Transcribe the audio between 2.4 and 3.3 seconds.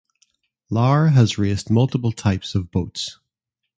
of boats.